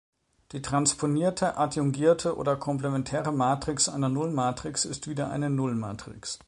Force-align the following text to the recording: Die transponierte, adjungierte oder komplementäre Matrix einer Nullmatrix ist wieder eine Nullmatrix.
Die 0.51 0.63
transponierte, 0.63 1.57
adjungierte 1.57 2.35
oder 2.35 2.55
komplementäre 2.55 3.31
Matrix 3.31 3.87
einer 3.87 4.09
Nullmatrix 4.09 4.83
ist 4.83 5.07
wieder 5.07 5.29
eine 5.29 5.51
Nullmatrix. 5.51 6.39